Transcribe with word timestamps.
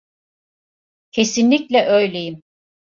Kesinlikle 1.11 1.85
öyleyim. 1.85 2.41